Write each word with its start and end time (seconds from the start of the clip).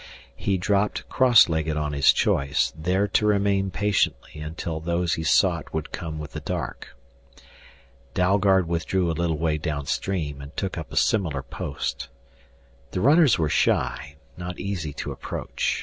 He 0.35 0.57
dropped 0.57 1.07
cross 1.09 1.47
legged 1.47 1.77
on 1.77 1.93
his 1.93 2.11
choice, 2.11 2.73
there 2.75 3.07
to 3.09 3.27
remain 3.27 3.69
patiently 3.69 4.41
until 4.41 4.79
those 4.79 5.13
he 5.13 5.21
sought 5.21 5.75
would 5.75 5.91
come 5.91 6.17
with 6.17 6.31
the 6.31 6.39
dark. 6.39 6.95
Dalgard 8.15 8.67
withdrew 8.67 9.11
a 9.11 9.13
little 9.13 9.37
way 9.37 9.59
downstream 9.59 10.41
and 10.41 10.57
took 10.57 10.75
up 10.75 10.91
a 10.91 10.97
similar 10.97 11.43
post. 11.43 12.07
The 12.89 12.99
runners 12.99 13.37
were 13.37 13.47
shy, 13.47 14.15
not 14.37 14.59
easy 14.59 14.91
to 14.93 15.11
approach. 15.11 15.79